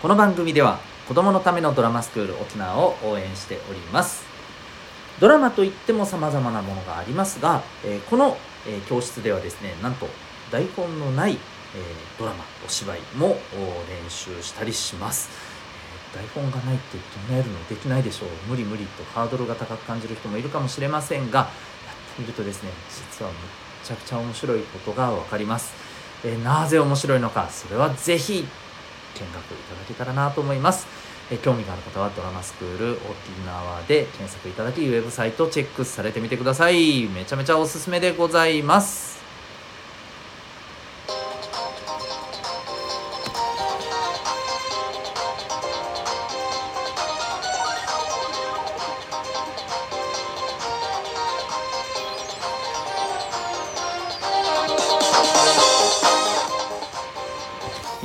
[0.00, 0.78] この番組では
[1.08, 4.24] 子供のためのドラマスクール沖縄を応援しております。
[5.18, 8.36] ドラマといっても様々なものがありますが、えーこの、
[8.68, 10.06] えー教室ではですねなんと
[10.52, 11.38] 台本のない、えー
[12.16, 13.38] ドラマお芝居も
[13.88, 15.30] 練習したりします。
[16.14, 16.96] えー台本がないって
[17.28, 17.68] 唱えるの？
[17.68, 18.28] できないでしょう。
[18.48, 21.48] 無理無理とハードルが高く感じる人もいるかもしれませんがやっ
[22.14, 23.40] てみるとですね実はむっ
[23.82, 25.74] ちゃくちゃ面白いことが分かります、
[26.24, 28.46] えーなぜ面白いのかそれはぜひ
[29.20, 30.86] 見学いただけたらなと思います。
[31.30, 37.06] え興味がある方はドラマスクール沖縄で検索いただきウェブサイトチェックされてみてください。
[37.08, 39.17] めちゃめちゃおすすめでございます。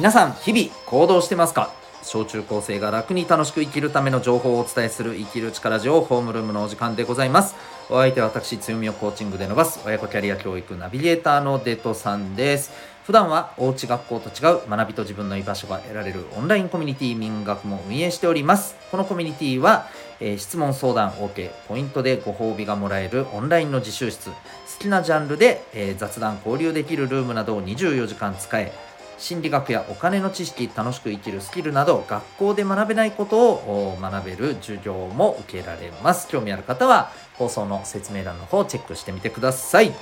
[0.03, 1.71] 皆さん日々行動してますか？
[2.03, 7.55] 小中高生が楽に楽しく生きるための情報をお伝えする生きる力ジオホームルームのお時間でございます。
[7.89, 12.72] お相手は私強みをコーチングで伸ばす親子キャリア教育ナビゲーターのデトさんです。
[13.05, 18.75] 普段はおうち学校と違う学びと自分の居場所が得られるオンラインコミュニティ民学も運営しております。
[18.92, 19.88] このコミュニティは、
[20.20, 24.31] えー質問相談 OK ポイントでご褒美がもらえるオンラインの自習室。
[24.31, 24.36] 好
[24.80, 28.73] きなジャンルで、えー雑談交流できるルームなどを24時間使え
[29.17, 36.28] 心理学やお金の知識楽しく生きるスキルなど学校で学べないことを学べる授業も受けられます。
[36.28, 39.94] 興味ある方は放送の説明欄の方をチェックしてみてください。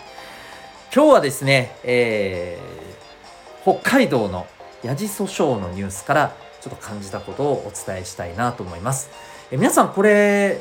[0.94, 2.92] 今日はですね、えー
[3.64, 4.48] 北海道の
[4.82, 9.12] ヤジ訴訟のニュースからちょっと感じたことをお伝えしたいなと思います。
[9.52, 10.60] え皆さんこれ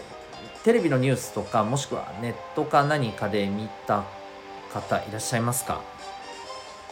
[0.64, 4.04] テレビのニュースとかもしくはネットか何かで見た
[4.70, 5.80] 方いらっしゃいますか？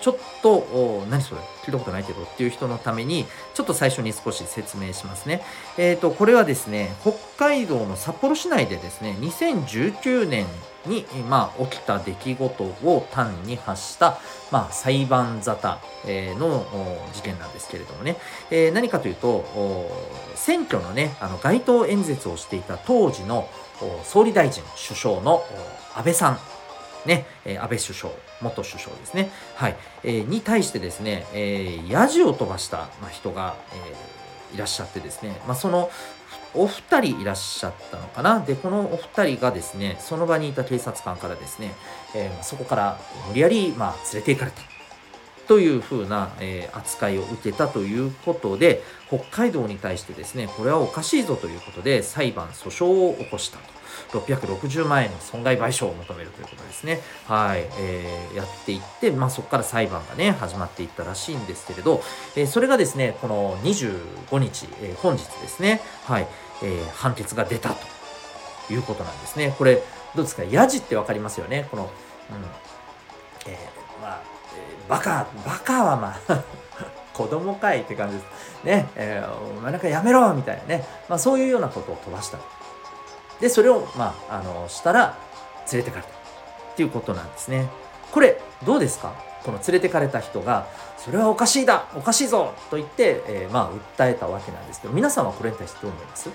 [0.00, 1.40] ちょっとお何それ？
[1.64, 5.42] 聞いたことないけどっていう人のためにちょっと最初に少し説明しますね。
[5.76, 10.46] えっ、とこれはですね北海道の札幌市内でですね2019年
[10.86, 14.18] に、まあ、起きた出来事を端に発した、
[14.50, 16.64] まあ、裁判沙汰、えの
[17.12, 18.16] 事件なんですけれどもね、
[18.50, 19.44] えー何かというと
[20.34, 23.48] 選挙のねあの街頭演説をしていた当時の
[24.04, 25.42] 総理大臣首相の
[25.94, 26.38] 安倍さん。
[27.08, 34.18] ね、えー安倍首相、元首相ですね、はい、えーに対してですね、えー、ヤジを飛ばした、まあ、人が、えー
[34.54, 35.90] いらっしゃってですね、まあ、その
[36.54, 38.40] お二人いらっしゃったのかな。
[38.40, 41.74] で、このお二人がですね、その場にいた警察官からですね、
[42.14, 42.98] えーまそこから
[43.28, 44.77] 無理やり、まあ、連れて行かれた。
[45.48, 53.78] というふうな、えー扱いを受けたということで、北海道に対してですね、これはおかしいぞということで、裁判、訴訟を起こしたと。
[54.12, 57.00] 660万円の損害賠償を求めるということですね。
[57.26, 57.66] はい。
[57.80, 62.02] えーやっていって、まあそこから裁判がね、始まっていったらしいんですけれど、
[62.36, 66.28] えーそれがですね、この25日、えー本日ですね、はい、
[66.62, 69.54] えー判決が出たということなんですね。
[69.58, 69.82] これ、
[70.14, 70.44] どうですか？
[70.44, 71.66] ヤジってわかりますよね？
[71.70, 71.90] この、うん。
[73.52, 74.22] えーまあ、
[74.88, 76.42] バカ、バカはまあ、
[77.14, 78.26] 子供かいって感じです。
[78.64, 80.84] ね、えーお前なんかやめろみたいなね。
[81.08, 82.38] まあそういうようなことを飛ばした。
[83.40, 85.14] で、それを、まあ、あの、したら、
[85.72, 86.08] 連れてかれた。
[86.08, 86.12] っ
[86.76, 87.68] ていうことなんですね。
[88.12, 89.12] これ、どうですか？
[89.44, 90.66] この連れてかれた人が、
[90.96, 96.28] それはおかしいだおかしいぞと言って、えーまあ、訴えたわけなんですけど、皆さんはこれに対してどう思います？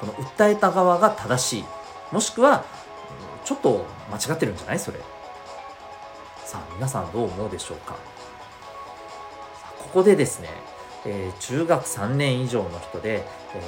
[0.00, 1.64] この訴えた側が正しい。
[2.12, 2.64] もしくは、
[3.44, 4.78] ちょっと間違ってるんじゃない？
[4.78, 4.98] それ。
[6.50, 7.94] さあ、皆さんどう思うでしょうか？
[9.78, 10.48] ここでですね、
[11.06, 13.22] えー中学3年以上の人で、
[13.54, 13.60] え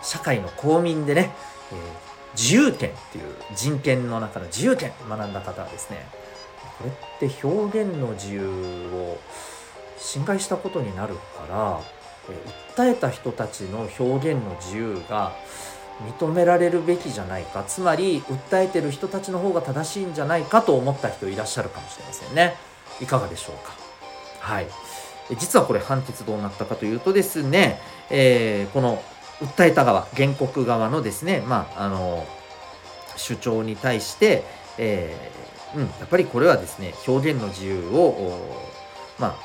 [0.00, 1.32] ー社会の公民でね、
[1.72, 1.78] えー
[2.36, 3.24] 自由権っていう
[3.56, 6.06] 人権の中の自由権学んだ方はですね
[6.78, 8.46] これって表現の自由
[8.94, 9.18] を
[9.98, 11.80] 侵害したことになるから、
[12.30, 15.32] え訴えた人たちの表現の自由が
[16.18, 17.64] 認められるべきじゃないか。
[17.64, 22.54] つまり訴えてる人たちの方が正しいんじゃないかと思った人いらっしゃるかもしれませんね。
[23.00, 23.72] いかがでしょうか。
[24.40, 24.66] はい。
[25.38, 27.80] 実はこれ判決どうなったかというとですね、
[28.10, 29.02] えーこの
[29.40, 32.24] 訴えた側原告側のですねまああの
[33.16, 34.44] 主張に対して、
[34.78, 38.40] えーうん、やっぱりこれはですね表現の自由を
[39.18, 39.36] まあ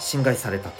[0.00, 0.74] 侵害されたと、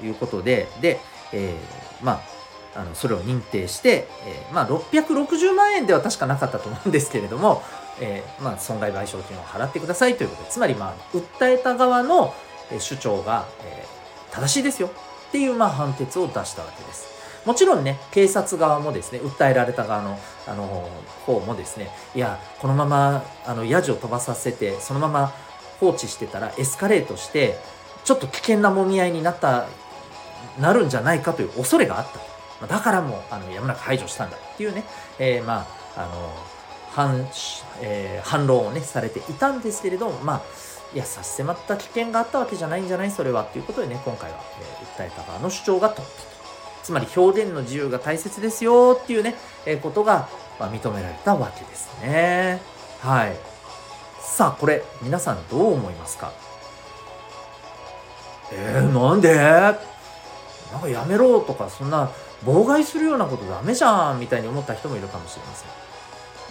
[0.00, 0.98] うん、いうことでで、
[1.32, 2.35] えーまあ
[2.76, 7.62] あのそれを認定して、えーまあ、660万円では確かなかったと思うんですけれども、
[8.00, 12.34] えーまあ、損害賠償金を払ってくださいということでつまり、まあ、訴えた側の
[12.78, 13.96] 主張が、えー
[14.36, 17.16] 正しいですよっていう、まあ、判決を出したわけです。
[17.46, 20.90] もちろんね、警察側もですね、訴えられた側の、あの、
[21.24, 25.32] 方もですね、いや、このまま、あの、ヤジを飛ばさせて、そのまま
[25.80, 27.56] 放置してたらエスカレートして、
[28.04, 29.66] ちょっと危険な揉み合いになった
[30.60, 32.18] なるんじゃないかという恐れがあった
[32.68, 34.84] だからもうあのやむなく排除したんだっていうね、
[35.18, 35.66] えー、ま
[35.96, 36.32] ああの
[36.92, 37.28] 反,、
[37.82, 40.42] えー、反論をねされていたんですけれどもまあ
[40.94, 43.10] いや差し迫った危険があったわけじゃないんじゃない？
[43.10, 46.36] それはっていうことでね今回は、えー、訴えた側の主張が通ったと。
[46.82, 49.34] つまり表現の自由が大切ですよっていうね、
[49.66, 50.28] えー、ことが、
[50.60, 52.60] まあ、認められたわけですね。
[53.00, 53.36] はい。
[54.20, 56.32] さあこれ皆さんどう思いますか？
[58.52, 59.34] えー、なんで？
[59.34, 62.10] なんかやめろとかそんな
[62.44, 65.68] 妨害するようなことダメじゃんみたいに思った人もいるかもしれません。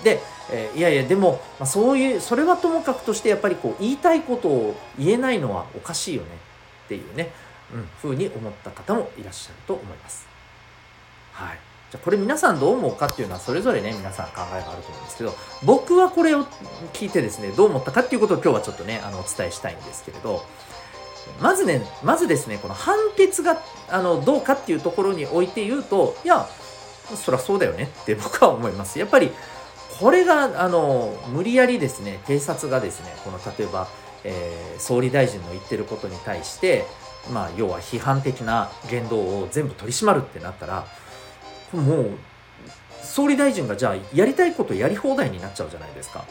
[0.04, 0.22] で、
[0.52, 6.28] えー、いやいやでも、まあ、そういうそれはともかくとしてやっぱりこう言いたいことを言えないのはおかしいよね
[6.86, 7.32] っていうね、
[7.74, 10.28] うん、ふうに思った方もいらっしゃると思います。
[11.34, 11.60] はい。
[11.92, 15.34] じゃこれ皆さんどう思うかっていうのはそれぞれね皆さん考えがあると思うんですけど
[15.64, 16.46] 僕はこれを
[16.94, 20.44] 聞いてですねどう思ったかっていうことを今日はちょっとねあのお伝えしたいんですけれど
[21.42, 26.48] まずねまずですねこの判決があのどうかっていうところにおいて言うといや
[27.16, 29.00] そりゃそうだよねって僕は思います。
[29.00, 29.32] やっぱり
[30.00, 33.88] これがあの無理やりですね警察がですねこの例えば、
[34.24, 36.86] えー、総理大臣の言ってることに対して
[37.32, 40.86] まあ要は批判的な言動を全部取り締まるってなったら
[41.72, 42.10] もう
[43.02, 46.26] 総理大臣がじゃあやりたいことやり放題になっちゃうじゃないですか。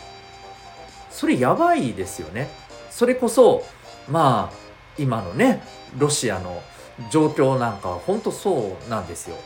[1.11, 2.49] それやばいですよね。
[2.91, 3.65] それこそ
[4.09, 4.64] まあ
[4.99, 5.63] 今のね
[5.99, 6.63] ロシアの
[7.11, 9.37] 状況なんかは本当そうなんですよ。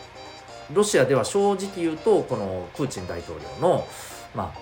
[0.73, 3.87] ロシアでは正直言うとこのプーチン大統領の
[4.35, 4.59] まあ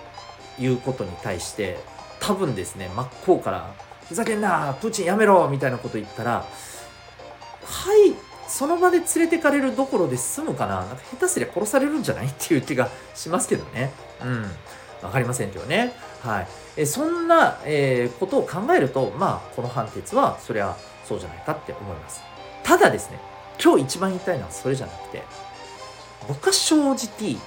[0.57, 1.77] 言うことに対して
[2.19, 3.73] 多分ですね真っ向から
[4.07, 5.49] ふざけんなプーチンやめろ！
[5.49, 6.45] みたいなこと言ったら
[7.65, 8.13] はい
[8.47, 10.85] その場で連れてかれるどころで済むかな。
[10.85, 12.27] なんか下手すりゃ殺されるんじゃない？
[12.27, 13.91] っていう気がしますけどね。
[14.23, 14.45] うん。
[15.01, 15.93] 分かりませんけどね。
[16.21, 16.47] はい。
[16.77, 22.21] えそんな、えー、ことを考えるとまあこの判決はそりゃそうじゃないかって思います。
[22.63, 23.19] ただですね
[23.63, 25.23] 今日一番言いたいのはそれじゃなくて
[26.27, 27.37] 僕は正直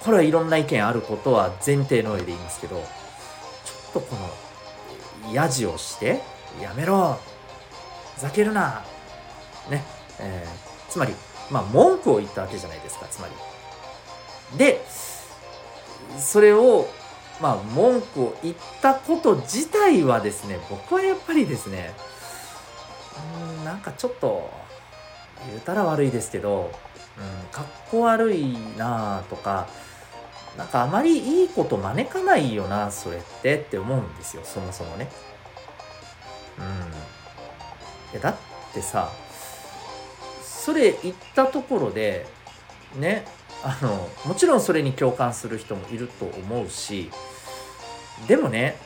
[0.00, 2.82] これはいろんな意見あることは前提の上で言いますけどちょ
[3.90, 4.16] っとこ
[5.26, 6.20] のやじをして
[6.60, 7.18] やめろ
[8.14, 8.84] ふざけるな
[9.70, 9.82] ね、
[10.20, 11.14] えー、つまり
[11.50, 13.34] まあ文句を言ったわけじゃないですかつまり。
[14.58, 14.82] で
[16.18, 16.88] それを
[17.40, 21.92] まあ文句を言ったこと自体はですね僕はやっぱりですね
[23.58, 24.50] うんなんかちょっと
[25.46, 26.72] 言うたら悪いですけど、
[27.16, 29.68] うん、かっこ悪いなとか
[30.56, 35.08] なんかあまりいいこと招かないよなそれってって思うんですよそもそもね。
[36.58, 38.36] うん、いやだっ
[38.74, 39.12] てさ
[40.42, 42.26] それ言ったところで
[42.96, 43.24] ね
[43.62, 47.10] あのもちろんそれに共感する人もいると思うし
[48.26, 48.76] でもね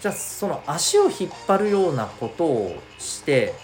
[0.00, 3.54] じゃあその足を引っ張るようなことをして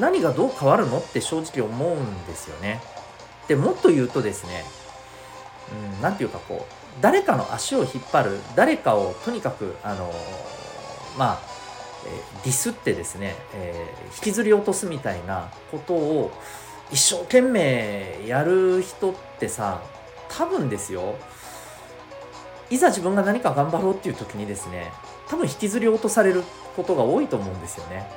[0.00, 2.80] 何がどう変わるのって正直思うんですよね。
[3.48, 4.64] でもっと言うとですね
[6.02, 10.12] 何、うん、て言うかこう誰かの足を引っ張る誰かをとにかくあの
[11.16, 11.40] まあ、
[12.44, 16.30] ディスってですね、えー、引きずり落とすみたいなことを
[16.90, 19.82] 一生懸命やる人ってさ
[20.28, 21.16] 多分ですよ。
[22.70, 24.90] いざ自分が何か頑張ろうっていう時にですね
[25.28, 26.42] 多分引きずり落とされる
[26.74, 28.10] ことが多いと思うんですよね。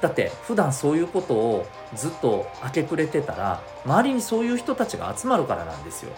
[0.00, 6.12] だって普段そういうことをずっと明け暮れてたら周りにそういう人たちが集まるからなんですよ。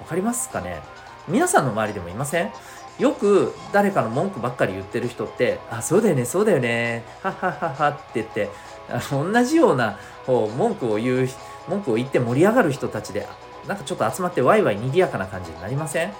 [0.00, 0.80] わかりますかね？
[1.28, 2.52] 皆さんの周りでもいません？
[2.98, 8.50] よく誰かの文句ばっかり言ってる人って「あそうだよねそうだよねはははは」って言って
[8.88, 11.28] あの同じようなこう文句を言う
[11.68, 13.26] 文句を言って盛り上がる人たちで
[13.66, 16.10] なんかちょっと集まってワイワイ賑やかな感じになりません？
[16.10, 16.14] あ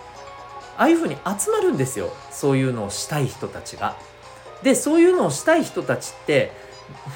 [0.78, 3.94] あいうふうに集まるんですよそういうのをしたい人たちが。
[4.62, 6.50] でそういうのをしたい人たちって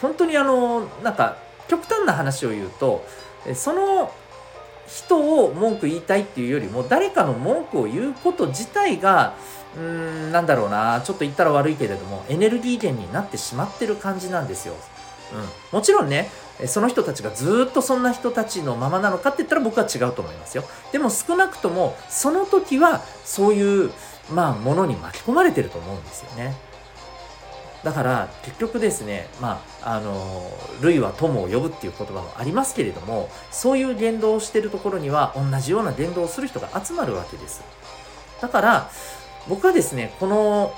[0.03, 1.37] 本当にあのなんか
[1.67, 3.05] 極端な話を言うと
[3.55, 4.13] その
[4.89, 9.35] 人を文句言いたいっていうよりも誰かの文句を言うこと自体が
[9.77, 14.75] うーんなんだろうなちょっと言ったら悪いけれどもエネルギー源になってしまってる感じなんですよ。
[15.31, 16.31] うん、もちろんね
[16.67, 20.65] その人たちがずっとそんな人たちのままなのかって言ったら僕は違うと思いますよ。
[20.91, 23.93] でも少なくともその時はそういう
[24.33, 26.57] まあものに巻き込まれてると思うんですよね。
[27.85, 37.63] だから結局ですねまああの類は友を呼ぶっていう言葉もありますけれどもそういう言動をしてるところには同じような言動をする人が集まるわけです。
[38.41, 38.91] だから
[39.49, 40.75] 僕はですねこの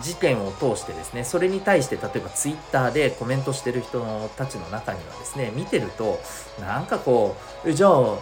[0.00, 6.20] 事件を通してですねそれに対して例えばツイッターでコメントしてる人たちの中にはですね見てると
[6.60, 8.18] なんかこうじゃあ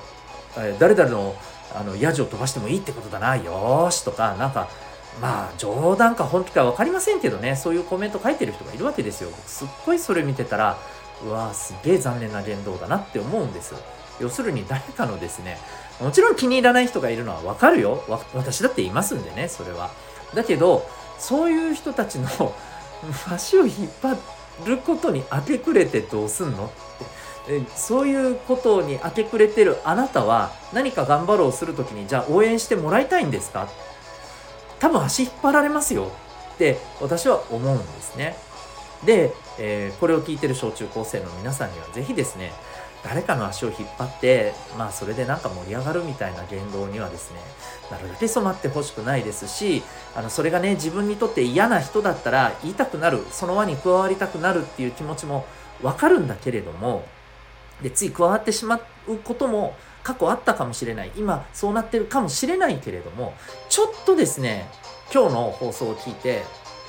[0.79, 1.37] 誰々の
[1.75, 4.71] あのヤジを飛ばしてもいいってことだなよーしとかなんか
[5.21, 7.57] まあ冗談か本気か分かりませんけどね。
[7.57, 9.31] そういうコメント書いてる人がいるわけですよ。
[9.47, 10.79] すっごいそれ見てたら
[11.25, 13.75] うわすげえ残念な言動だなって思うんです。
[14.21, 15.59] 要するに誰かのですね
[16.00, 18.03] もちろん気に入らない人がいるのは分かるよ。
[18.35, 19.91] 私だっていますんでねそれは。
[20.35, 20.88] だけど
[21.19, 22.29] そういう人たちの
[23.33, 24.17] 足を引っ張
[24.67, 26.67] ることに明け暮れてどうすんの？
[26.67, 27.62] って。
[27.75, 33.69] そういうことに明け暮れてるあなたは何か頑張ろうする時にじゃあ応援してもらいたいんですか？
[34.81, 36.11] 多分足引っ張られますよ
[36.55, 38.37] って私は思うんですね。
[39.05, 42.53] で、えー、これを聞いてる小中高生の皆さんには是非ですね
[43.05, 47.39] 誰かの足を引っ張ってまあそれでなんか盛り上がるみたいな言動にはですね
[47.91, 49.83] なるだけ染まってほしくないですし
[50.17, 55.47] あのそれがね自分にとって嫌な人だったら言いたくなるその輪に加わりたくなるっていう気持ちも
[55.83, 57.05] わかるんだけれども
[57.83, 59.77] でつい加わってしまうことも
[60.09, 61.12] 過去あったかもしれない。
[61.17, 63.35] 今そうなってるかもしれないけれども
[63.69, 64.67] ちょっとですね
[65.12, 66.45] 今日の放送を聞いて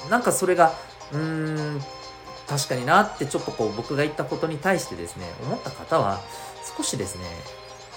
[0.10, 0.72] なんかそれが
[1.12, 1.82] うーん
[2.48, 6.22] 確かになってちょっとこう僕が言ったことに対してですね思った方は
[6.78, 7.26] 少しですね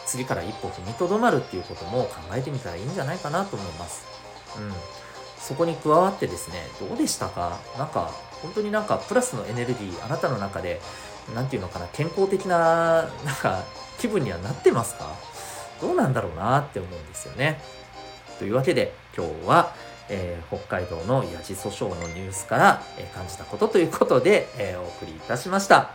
[0.06, 4.04] 次から一歩踏みとどまるっていうことも考えてみたらいいんじゃないかなと思います。
[4.58, 4.72] うん、
[5.38, 7.60] そこに加わってですねどうでしたか？
[7.78, 8.10] なんか
[8.42, 10.80] 本当になんかプラスのエネルギーあなたの中で
[11.32, 13.62] 何て言うのかな健康的ななんか
[14.02, 15.06] 気分にはなってますか？
[15.80, 17.60] どうなんだろうなって思うんですよね。
[18.38, 19.74] というわけで今日は
[20.08, 25.92] えー、北海道のヤジ訴訟のニュースから、えー、感じたことということで、えー、お送りいたしました。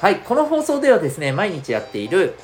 [0.00, 2.34] はい、この放送ではですね、毎日やっている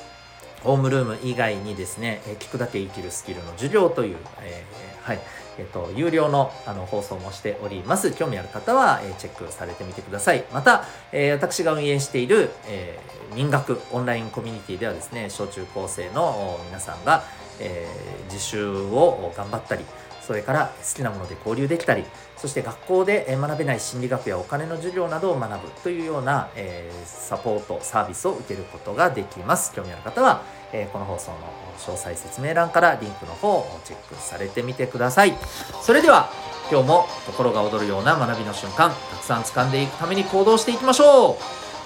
[0.61, 4.65] ホームルーム以外にですね、え聞くだけ生きるスキルの授業という、え
[5.01, 5.19] はい、
[5.57, 8.11] えっ、と、有料のあの放送もしております。
[8.11, 10.45] 興味ある方は、えチェックされてみてください。
[10.53, 12.99] また、え私が運営している、え
[13.35, 17.23] 民学オンラインコミュニティではですね、小中高生の皆さんが、
[17.59, 17.87] え
[18.31, 19.85] 自習を頑張ったり、
[20.25, 22.05] それから好きなもので交流できたり
[22.37, 29.73] そして学校で学べない心理学やお金の授業などを学ぶというような、えー、サポートサービスを受けることができます。
[29.73, 30.41] 興味ある方は、
[30.73, 31.37] えー、この放送の
[31.77, 35.33] 詳細説明欄からリンクの方をチェックされてみてください。
[35.81, 36.29] それでは
[36.69, 41.35] 今日も心が躍るような学びの瞬間たくさん掴んでいくために行動していきましょう。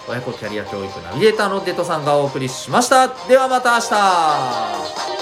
[0.09, 3.09] 親子キャリア教育ナビゲーターのデトさんがお送りしました。
[3.27, 5.16] ではまた明日。